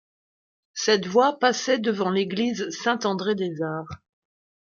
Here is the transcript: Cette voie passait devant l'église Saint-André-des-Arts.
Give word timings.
Cette 0.73 1.05
voie 1.05 1.37
passait 1.37 1.77
devant 1.77 2.09
l'église 2.09 2.71
Saint-André-des-Arts. 2.71 4.01